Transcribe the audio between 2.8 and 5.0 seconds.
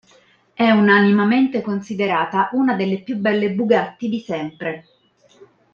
più belle Bugatti di sempre.